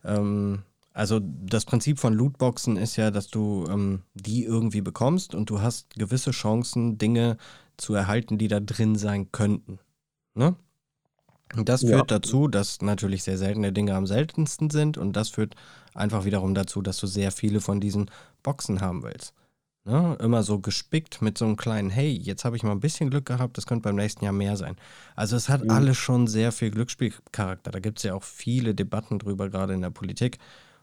Ähm, 0.07 0.63
also 0.93 1.21
das 1.21 1.67
Prinzip 1.67 1.99
von 1.99 2.15
Lootboxen 2.15 2.79
ist 2.79 2.97
ja, 2.97 3.11
dass 3.11 3.29
du 3.29 3.67
ähm, 3.69 4.01
die 4.15 4.45
irgendwie 4.45 4.81
bekommst 4.81 5.35
und 5.35 5.51
du 5.51 5.61
hast 5.61 5.95
gewisse 5.95 6.31
Chancen, 6.31 6.97
Dinge 6.97 7.37
zu 7.77 7.95
erhalten, 7.95 8.39
die 8.39 8.49
da 8.49 8.61
drin 8.61 8.97
sein 8.97 9.31
könnten. 9.31 9.79
Ne? 10.35 10.57
Und 11.55 11.69
das 11.69 11.83
führt 11.83 12.11
ja. 12.11 12.19
dazu, 12.19 12.49
dass 12.49 12.81
natürlich 12.81 13.23
sehr 13.23 13.39
seltene 13.39 13.73
Dinge 13.73 13.95
am 13.95 14.07
seltensten 14.07 14.71
sind 14.71 14.97
und 14.97 15.15
das 15.15 15.29
führt 15.29 15.55
einfach 15.95 16.25
wiederum 16.25 16.55
dazu, 16.55 16.83
dass 16.83 16.99
du 16.99 17.07
sehr 17.07 17.31
viele 17.31 17.61
von 17.61 17.79
diesen 17.79 18.11
Boxen 18.43 18.81
haben 18.81 19.03
willst. 19.03 19.35
Ne? 19.87 20.17
Immer 20.21 20.43
so 20.43 20.59
gespickt 20.59 21.23
mit 21.23 21.39
so 21.39 21.45
einem 21.45 21.57
kleinen, 21.57 21.91
hey, 21.91 22.11
jetzt 22.11 22.45
habe 22.45 22.57
ich 22.57 22.65
mal 22.65 22.73
ein 22.73 22.81
bisschen 22.81 23.09
Glück 23.09 23.25
gehabt, 23.25 23.57
das 23.57 23.67
könnte 23.67 23.85
beim 23.85 23.95
nächsten 23.95 24.25
Jahr 24.25 24.33
mehr 24.33 24.57
sein. 24.57 24.75
Also 25.15 25.37
es 25.37 25.49
hat 25.49 25.63
mhm. 25.63 25.71
alles 25.71 25.97
schon 25.97 26.27
sehr 26.27 26.51
viel 26.51 26.73
Glücksspielcharakter. 26.73 27.71
Da 27.71 27.79
gibt 27.79 27.99
es 27.99 28.03
ja 28.03 28.15
auch 28.15 28.25
viele 28.25 28.75
Debatten 28.75 29.21
drüber, 29.21 29.49
gerade 29.49 29.75
in 29.75 29.83
der 29.83 29.91
Politik. 29.91 30.39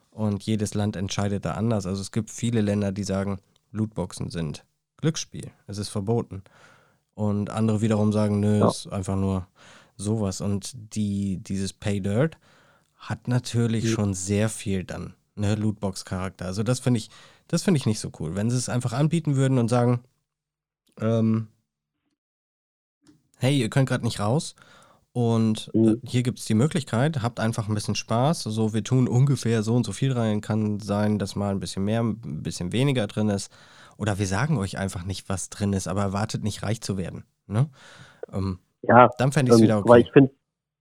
Und 0.09 0.43
jedes 0.43 0.73
Land 0.73 0.95
entscheidet 0.95 1.43
da 1.43 1.55
anders. 1.55 1.85
Also 1.85 2.01
es 2.01 2.13
gibt 2.13 2.31
viele 2.31 2.61
Länder, 2.61 2.93
die 2.93 3.03
sagen, 3.03 3.39
Lootboxen 3.71 4.29
sind 4.29 4.63
Glücksspiel, 4.97 5.51
es 5.67 5.79
ist 5.79 5.89
verboten. 5.89 6.41
Und 7.13 7.49
andere 7.49 7.81
wiederum 7.81 8.13
sagen, 8.13 8.39
nö, 8.39 8.59
ja. 8.59 8.69
ist 8.69 8.87
einfach 8.87 9.17
nur 9.17 9.47
sowas. 9.97 10.39
Und 10.39 10.95
die, 10.95 11.39
dieses 11.43 11.73
Pay 11.73 11.99
Dirt 11.99 12.37
hat 12.95 13.27
natürlich 13.27 13.83
mhm. 13.83 13.89
schon 13.89 14.13
sehr 14.13 14.47
viel 14.47 14.85
dann, 14.85 15.13
ne, 15.35 15.55
Lootbox-Charakter. 15.55 16.45
Also 16.45 16.63
das 16.63 16.79
finde 16.79 16.99
ich 16.99 17.09
Das 17.47 17.63
finde 17.63 17.77
ich 17.77 17.85
nicht 17.85 17.99
so 17.99 18.09
cool. 18.19 18.35
Wenn 18.35 18.49
sie 18.49 18.57
es 18.57 18.69
einfach 18.69 18.93
anbieten 18.93 19.35
würden 19.35 19.57
und 19.57 19.69
sagen, 19.69 20.03
ähm, 20.99 21.47
hey, 23.37 23.57
ihr 23.59 23.69
könnt 23.69 23.89
gerade 23.89 24.03
nicht 24.03 24.19
raus 24.19 24.55
und 25.11 25.69
äh, 25.73 25.77
Mhm. 25.77 26.01
hier 26.03 26.23
gibt 26.23 26.39
es 26.39 26.45
die 26.45 26.55
Möglichkeit, 26.55 27.21
habt 27.21 27.39
einfach 27.39 27.67
ein 27.67 27.75
bisschen 27.75 27.95
Spaß. 27.95 28.43
So, 28.43 28.73
wir 28.73 28.83
tun 28.83 29.07
ungefähr 29.07 29.61
so 29.63 29.75
und 29.75 29.85
so 29.85 29.91
viel 29.91 30.11
rein. 30.13 30.41
Kann 30.41 30.79
sein, 30.79 31.19
dass 31.19 31.35
mal 31.35 31.51
ein 31.51 31.59
bisschen 31.59 31.85
mehr, 31.85 32.01
ein 32.01 32.43
bisschen 32.43 32.71
weniger 32.71 33.07
drin 33.07 33.29
ist. 33.29 33.51
Oder 33.97 34.17
wir 34.17 34.25
sagen 34.27 34.57
euch 34.57 34.77
einfach 34.79 35.05
nicht, 35.05 35.29
was 35.29 35.49
drin 35.49 35.73
ist, 35.73 35.87
aber 35.87 36.01
erwartet 36.01 36.43
nicht 36.43 36.63
reich 36.63 36.81
zu 36.81 36.97
werden. 36.97 37.25
Ne? 37.47 37.69
Ähm, 38.31 38.59
Ja, 38.81 39.09
dann 39.17 39.31
fände 39.31 39.51
ich 39.51 39.55
es 39.55 39.61
ähm, 39.61 39.65
wieder 39.65 39.77
aber 39.77 39.89
okay. 39.89 40.01
ich 40.01 40.11
finde 40.11 40.31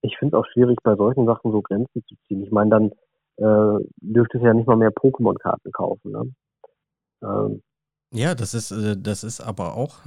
ich 0.02 0.16
finde 0.18 0.36
auch 0.38 0.46
schwierig, 0.52 0.78
bei 0.82 0.96
solchen 0.96 1.26
Sachen 1.26 1.52
so 1.52 1.62
Grenzen 1.62 2.02
zu 2.08 2.16
ziehen. 2.26 2.42
Ich 2.42 2.50
meine, 2.50 2.70
dann 2.70 2.90
äh, 3.36 3.84
dürftest 4.00 4.42
du 4.42 4.46
ja 4.46 4.54
nicht 4.54 4.66
mal 4.66 4.76
mehr 4.76 4.90
Pokémon-Karten 4.92 5.70
kaufen. 5.72 6.10
Ne? 6.10 6.34
Ähm, 7.22 7.62
Ja, 8.14 8.34
das 8.34 8.54
ist, 8.54 8.70
äh, 8.70 8.96
das 8.96 9.24
ist 9.24 9.40
aber 9.40 9.74
auch, 9.74 10.00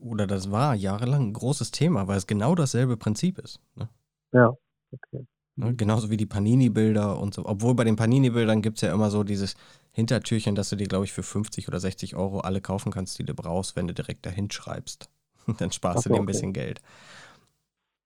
oder 0.00 0.26
das 0.26 0.50
war 0.50 0.74
jahrelang 0.74 1.28
ein 1.28 1.32
großes 1.32 1.70
Thema, 1.72 2.06
weil 2.06 2.18
es 2.18 2.26
genau 2.26 2.54
dasselbe 2.54 2.96
Prinzip 2.96 3.38
ist. 3.38 3.60
Ne? 3.74 3.88
ja, 4.32 4.56
okay. 4.92 5.26
Ne? 5.56 5.74
Genauso 5.74 6.08
wie 6.10 6.16
die 6.16 6.26
Panini-Bilder 6.26 7.18
und 7.18 7.34
so. 7.34 7.44
Obwohl 7.44 7.74
bei 7.74 7.84
den 7.84 7.96
Panini-Bildern 7.96 8.62
gibt 8.62 8.78
es 8.78 8.82
ja 8.82 8.92
immer 8.94 9.10
so 9.10 9.24
dieses 9.24 9.56
Hintertürchen, 9.92 10.54
dass 10.54 10.68
du 10.70 10.76
dir, 10.76 10.86
glaube 10.86 11.04
ich, 11.04 11.12
für 11.12 11.24
50 11.24 11.66
oder 11.68 11.80
60 11.80 12.14
Euro 12.14 12.40
alle 12.40 12.60
kaufen 12.60 12.92
kannst, 12.92 13.18
die 13.18 13.24
du 13.24 13.34
brauchst, 13.34 13.74
wenn 13.74 13.88
du 13.88 13.94
direkt 13.94 14.24
dahin 14.24 14.50
schreibst. 14.50 15.08
Dann 15.58 15.72
sparst 15.72 15.98
Ach 15.98 16.04
du 16.04 16.10
so, 16.10 16.14
dir 16.14 16.20
ein 16.20 16.22
okay. 16.22 16.26
bisschen 16.26 16.52
Geld. 16.52 16.80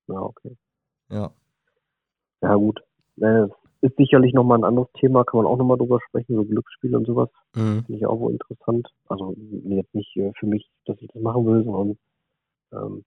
Ja, 0.06 0.14
okay. 0.20 0.56
Ja. 1.08 1.32
Ja, 2.42 2.54
gut. 2.56 2.80
Äh, 3.20 3.46
ist 3.82 3.96
sicherlich 3.96 4.32
nochmal 4.32 4.58
ein 4.58 4.64
anderes 4.64 4.88
Thema, 4.98 5.24
kann 5.24 5.38
man 5.38 5.46
auch 5.46 5.56
nochmal 5.56 5.76
drüber 5.76 6.00
sprechen, 6.08 6.36
so 6.36 6.44
Glücksspiel 6.44 6.94
und 6.96 7.06
sowas. 7.06 7.28
Mhm. 7.54 7.84
Finde 7.84 7.98
ich 7.98 8.06
auch 8.06 8.18
wohl 8.18 8.32
interessant. 8.32 8.88
Also 9.08 9.34
jetzt 9.64 9.94
nicht 9.94 10.16
äh, 10.16 10.32
für 10.38 10.46
mich, 10.46 10.70
dass 10.86 10.96
ich 11.00 11.08
das 11.12 11.20
machen 11.20 11.44
will, 11.46 11.64
sondern 11.64 11.98
ähm, 12.72 13.04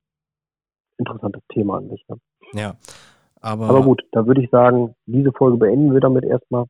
interessantes 0.97 1.41
Thema 1.53 1.77
an 1.77 1.89
sich. 1.89 2.05
Ne? 2.09 2.19
Ja. 2.53 2.75
Aber, 3.41 3.69
Aber 3.69 3.83
gut, 3.83 4.03
da 4.11 4.25
würde 4.27 4.43
ich 4.43 4.49
sagen, 4.49 4.95
diese 5.05 5.31
Folge 5.31 5.57
beenden 5.57 5.93
wir 5.93 6.01
damit 6.01 6.25
erstmal. 6.25 6.65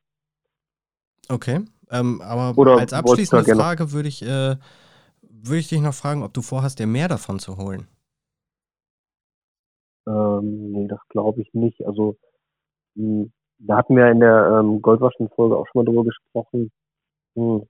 Okay. 1.30 1.62
Ähm, 1.90 2.22
aber 2.22 2.58
Oder 2.60 2.78
als 2.78 2.94
abschließende 2.94 3.56
Frage 3.56 3.92
würde 3.92 4.10
ich, 4.10 4.22
äh, 4.22 4.56
würde 5.22 5.60
ich 5.60 5.70
dich 5.70 5.82
noch 5.82 5.94
fragen, 5.94 6.24
ob 6.24 6.34
du 6.34 6.42
vorhast, 6.42 6.80
dir 6.80 6.88
mehr 6.88 7.08
davon 7.08 7.40
zu 7.40 7.58
holen. 7.58 7.88
Ähm, 10.08 10.72
nee, 10.72 10.88
das 10.88 11.00
glaube 11.10 11.42
ich 11.42 11.54
nicht. 11.54 11.86
Also 11.86 12.18
mh, 12.96 13.28
da 13.60 13.78
hatten 13.78 13.96
wir 13.96 14.10
in 14.10 14.20
der 14.20 14.60
ähm, 14.60 14.82
Goldwaschen-Folge 14.82 15.58
auch 15.58 15.68
schon 15.68 15.82
mal 15.82 15.86
drüber 15.86 16.04
gesprochen. 16.04 16.72
Hm. 17.36 17.68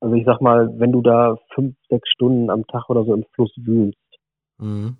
Also 0.00 0.14
ich 0.14 0.24
sag 0.26 0.40
mal, 0.40 0.78
wenn 0.78 0.92
du 0.92 1.02
da 1.02 1.36
fünf, 1.54 1.76
sechs 1.88 2.08
Stunden 2.10 2.50
am 2.50 2.66
Tag 2.66 2.88
oder 2.90 3.04
so 3.04 3.14
im 3.14 3.24
Fluss 3.34 3.52
wühlst, 3.56 3.98
Mhm. 4.58 4.96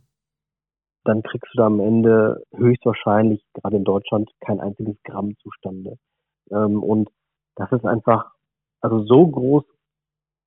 dann 1.04 1.22
kriegst 1.22 1.52
du 1.54 1.58
da 1.58 1.66
am 1.66 1.80
Ende 1.80 2.42
höchstwahrscheinlich, 2.54 3.42
gerade 3.54 3.76
in 3.76 3.84
Deutschland, 3.84 4.30
kein 4.40 4.60
einziges 4.60 4.96
Gramm 5.04 5.36
zustande. 5.38 5.96
Ähm, 6.50 6.82
und 6.82 7.10
das 7.56 7.70
ist 7.72 7.84
einfach, 7.84 8.32
also 8.80 9.04
so 9.04 9.26
groß, 9.26 9.64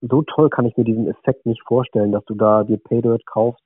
so 0.01 0.21
toll 0.23 0.49
kann 0.49 0.65
ich 0.65 0.77
mir 0.77 0.83
diesen 0.83 1.07
Effekt 1.07 1.45
nicht 1.45 1.61
vorstellen, 1.65 2.11
dass 2.11 2.23
du 2.25 2.35
da 2.35 2.63
dir 2.63 2.77
Paydirt 2.77 3.25
kaufst 3.25 3.63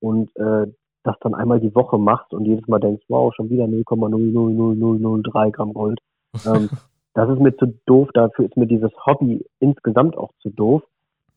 und 0.00 0.34
äh, 0.36 0.66
das 1.04 1.16
dann 1.20 1.34
einmal 1.34 1.60
die 1.60 1.74
Woche 1.74 1.98
machst 1.98 2.32
und 2.32 2.46
jedes 2.46 2.66
Mal 2.66 2.80
denkst, 2.80 3.04
wow, 3.08 3.32
schon 3.34 3.50
wieder 3.50 3.64
0,00003 3.64 5.50
Gramm 5.50 5.74
Gold. 5.74 6.00
Ähm, 6.44 6.68
das 7.14 7.30
ist 7.30 7.38
mir 7.38 7.56
zu 7.56 7.66
doof, 7.86 8.08
dafür 8.12 8.46
ist 8.46 8.56
mir 8.56 8.66
dieses 8.66 8.90
Hobby 9.06 9.46
insgesamt 9.60 10.18
auch 10.18 10.32
zu 10.42 10.50
doof. 10.50 10.82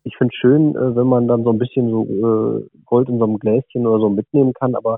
Ich 0.04 0.18
finde 0.18 0.34
schön, 0.36 0.76
äh, 0.76 0.96
wenn 0.96 1.06
man 1.06 1.28
dann 1.28 1.44
so 1.44 1.52
ein 1.52 1.60
bisschen 1.60 1.92
so 1.92 2.04
äh, 2.04 2.68
Gold 2.86 3.10
in 3.10 3.20
so 3.20 3.26
einem 3.26 3.38
Gläschen 3.38 3.86
oder 3.86 4.00
so 4.00 4.10
mitnehmen 4.10 4.54
kann, 4.54 4.74
aber 4.74 4.98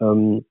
ähm, 0.00 0.44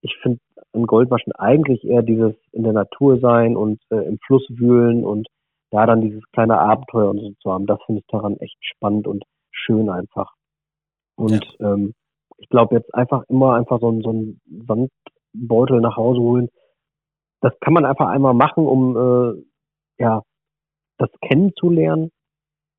ich 0.00 0.16
finde 0.22 0.38
an 0.72 0.86
Goldwaschen 0.86 1.32
eigentlich 1.32 1.82
eher 1.84 2.02
dieses 2.02 2.34
in 2.52 2.62
der 2.62 2.72
Natur 2.72 3.18
sein 3.18 3.56
und 3.56 3.80
äh, 3.90 3.96
im 3.96 4.18
Fluss 4.24 4.46
wühlen 4.48 5.04
und 5.04 5.26
da 5.70 5.86
dann 5.86 6.00
dieses 6.00 6.22
kleine 6.30 6.58
Abenteuer 6.60 7.10
und 7.10 7.18
so 7.18 7.32
zu 7.42 7.52
haben, 7.52 7.66
das 7.66 7.80
finde 7.86 8.00
ich 8.00 8.06
daran 8.06 8.36
echt 8.36 8.58
spannend 8.60 9.08
und 9.08 9.24
schön 9.50 9.90
einfach. 9.90 10.34
Und 11.16 11.44
ähm, 11.58 11.94
ich 12.38 12.48
glaube 12.48 12.74
jetzt 12.74 12.94
einfach 12.94 13.24
immer 13.28 13.54
einfach 13.54 13.80
so, 13.80 14.00
so 14.02 14.10
einen 14.10 14.40
Sandbeutel 14.66 15.80
nach 15.80 15.96
Hause 15.96 16.20
holen, 16.20 16.48
das 17.40 17.52
kann 17.60 17.74
man 17.74 17.84
einfach 17.84 18.08
einmal 18.08 18.34
machen, 18.34 18.66
um 18.66 18.96
äh, 18.96 20.02
ja 20.02 20.22
das 20.98 21.10
kennenzulernen 21.20 22.10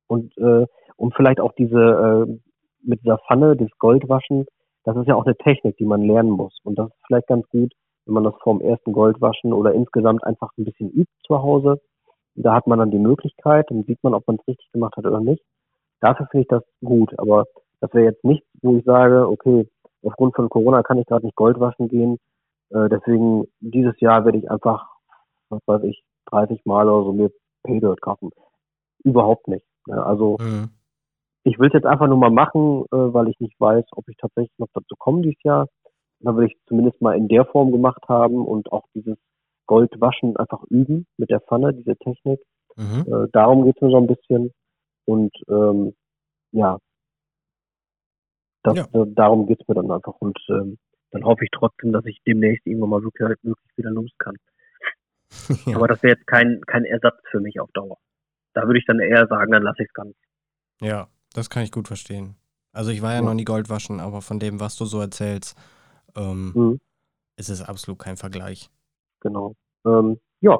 und 0.08 0.36
äh, 0.38 0.66
um 0.96 1.12
vielleicht 1.12 1.40
auch 1.40 1.52
diese 1.52 2.26
äh, 2.26 2.38
mit 2.82 3.02
dieser 3.02 3.18
Pfanne, 3.18 3.56
das 3.56 3.68
Goldwaschen, 3.78 4.46
das 4.84 4.96
ist 4.96 5.08
ja 5.08 5.16
auch 5.16 5.26
eine 5.26 5.36
Technik, 5.36 5.76
die 5.76 5.84
man 5.84 6.02
lernen 6.02 6.30
muss. 6.30 6.56
Und 6.62 6.78
das 6.78 6.88
ist 6.88 7.06
vielleicht 7.06 7.26
ganz 7.26 7.46
gut, 7.48 7.72
wenn 8.04 8.14
man 8.14 8.24
das 8.24 8.34
vorm 8.42 8.60
ersten 8.60 8.92
Goldwaschen 8.92 9.52
oder 9.52 9.72
insgesamt 9.72 10.24
einfach 10.24 10.50
ein 10.56 10.64
bisschen 10.64 10.90
übt 10.90 11.12
zu 11.26 11.42
Hause. 11.42 11.80
Da 12.34 12.54
hat 12.54 12.66
man 12.66 12.78
dann 12.78 12.90
die 12.90 12.98
Möglichkeit, 12.98 13.66
dann 13.70 13.84
sieht 13.84 14.02
man, 14.02 14.14
ob 14.14 14.26
man 14.26 14.36
es 14.36 14.46
richtig 14.46 14.70
gemacht 14.72 14.96
hat 14.96 15.06
oder 15.06 15.20
nicht. 15.20 15.42
Dafür 16.00 16.26
finde 16.30 16.42
ich 16.42 16.48
das 16.48 16.62
gut, 16.84 17.18
aber 17.18 17.46
das 17.80 17.92
wäre 17.94 18.06
jetzt 18.06 18.24
nichts, 18.24 18.46
wo 18.62 18.76
ich 18.76 18.84
sage, 18.84 19.28
okay, 19.28 19.68
aufgrund 20.02 20.34
von 20.36 20.48
Corona 20.48 20.82
kann 20.82 20.98
ich 20.98 21.06
gerade 21.06 21.24
nicht 21.26 21.36
Gold 21.36 21.60
waschen 21.60 21.88
gehen. 21.88 22.18
Äh, 22.70 22.88
deswegen 22.88 23.46
dieses 23.60 23.98
Jahr 24.00 24.24
werde 24.24 24.38
ich 24.38 24.50
einfach, 24.50 24.88
was 25.48 25.60
weiß 25.66 25.82
ich, 25.84 26.02
30 26.30 26.64
Mal 26.64 26.88
oder 26.88 27.04
so 27.04 27.12
mir 27.12 27.30
Paydirt 27.62 28.00
kaufen. 28.00 28.30
Überhaupt 29.04 29.48
nicht. 29.48 29.66
Ne? 29.86 30.04
Also 30.04 30.36
Mhm. 30.40 30.70
ich 31.44 31.58
will 31.58 31.68
es 31.68 31.74
jetzt 31.74 31.86
einfach 31.86 32.08
nur 32.08 32.18
mal 32.18 32.30
machen, 32.30 32.84
äh, 32.92 32.96
weil 32.96 33.28
ich 33.28 33.38
nicht 33.40 33.58
weiß, 33.60 33.84
ob 33.92 34.08
ich 34.08 34.16
tatsächlich 34.16 34.58
noch 34.58 34.68
dazu 34.74 34.94
komme 34.98 35.22
dieses 35.22 35.42
Jahr. 35.42 35.68
Dann 36.20 36.36
will 36.36 36.46
ich 36.46 36.56
zumindest 36.66 37.00
mal 37.02 37.16
in 37.16 37.28
der 37.28 37.44
Form 37.44 37.72
gemacht 37.72 38.02
haben 38.08 38.44
und 38.46 38.72
auch 38.72 38.84
dieses 38.94 39.18
Goldwaschen 39.66 40.36
einfach 40.36 40.62
üben 40.70 41.06
mit 41.18 41.30
der 41.30 41.40
Pfanne, 41.40 41.74
diese 41.74 41.96
Technik. 41.96 42.40
Mhm. 42.76 43.04
Äh, 43.06 43.28
darum 43.32 43.64
geht 43.64 43.76
es 43.76 43.82
mir 43.82 43.90
so 43.90 43.96
ein 43.98 44.06
bisschen. 44.06 44.52
Und 45.04 45.32
ähm, 45.48 45.94
ja, 46.52 46.78
das, 48.66 48.76
Ja. 48.76 48.84
Äh, 49.02 49.06
darum 49.14 49.46
geht 49.46 49.60
es 49.60 49.68
mir 49.68 49.74
dann 49.74 49.90
einfach. 49.90 50.14
Und 50.20 50.38
ähm, 50.48 50.78
dann 51.12 51.24
hoffe 51.24 51.44
ich 51.44 51.50
trotzdem, 51.52 51.92
dass 51.92 52.04
ich 52.06 52.20
demnächst 52.26 52.66
irgendwann 52.66 52.90
mal 52.90 53.02
wirklich, 53.02 53.28
wirklich 53.42 53.76
wieder 53.76 53.90
los 53.90 54.10
kann. 54.18 54.36
ja. 55.66 55.76
Aber 55.76 55.88
das 55.88 56.02
wäre 56.02 56.14
jetzt 56.16 56.26
kein, 56.26 56.60
kein 56.66 56.84
Ersatz 56.84 57.16
für 57.30 57.40
mich 57.40 57.58
auf 57.60 57.70
Dauer. 57.72 57.98
Da 58.54 58.62
würde 58.66 58.78
ich 58.78 58.86
dann 58.86 59.00
eher 59.00 59.26
sagen, 59.26 59.52
dann 59.52 59.62
lasse 59.62 59.82
ich 59.82 59.88
es 59.88 59.94
ganz. 59.94 60.14
ja, 60.80 61.08
das 61.34 61.50
kann 61.50 61.62
ich 61.62 61.70
gut 61.72 61.86
verstehen. 61.88 62.36
Also 62.72 62.90
ich 62.90 63.02
war 63.02 63.10
ja 63.12 63.16
Ja. 63.20 63.22
noch 63.22 63.34
nie 63.34 63.44
Gold 63.44 63.68
waschen, 63.70 64.00
aber 64.00 64.20
von 64.22 64.38
dem, 64.38 64.60
was 64.60 64.76
du 64.76 64.84
so 64.86 65.00
erzählst, 65.00 65.56
ähm, 66.16 66.52
Mhm. 66.54 66.80
ist 67.36 67.48
es 67.50 67.62
absolut 67.62 67.98
kein 67.98 68.16
Vergleich. 68.16 68.70
Genau. 69.20 69.54
Ähm, 69.86 70.18
ja, 70.40 70.58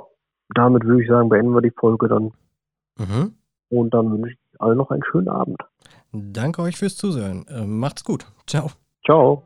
damit 0.55 0.85
würde 0.85 1.03
ich 1.03 1.09
sagen, 1.09 1.29
beenden 1.29 1.53
wir 1.55 1.63
die 1.63 1.71
Folge 1.79 2.09
dann. 2.09 2.33
Mhm. 2.99 3.35
Und 3.71 3.95
dann 3.95 4.11
wünsche 4.13 4.33
ich 4.33 4.61
allen 4.61 4.77
noch 4.79 4.91
einen 4.91 5.03
schönen 5.11 5.29
Abend. 5.29 5.59
Danke 6.32 6.62
euch 6.62 6.76
fürs 6.76 6.96
Zuhören. 6.96 7.46
Ähm, 7.49 7.78
macht's 7.78 8.04
gut. 8.04 8.26
Ciao. 8.46 8.70
Ciao. 9.04 9.42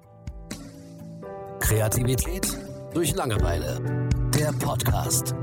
Kreativität 1.61 2.49
durch 2.95 3.15
Langeweile. 3.15 4.09
Der 4.35 4.53
Podcast. 4.53 5.35